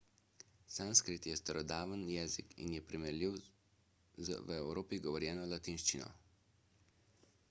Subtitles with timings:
[0.75, 3.37] sanskrt je starodaven jezik in je primerljiv
[4.25, 6.09] z v evropi govorjeno latinščino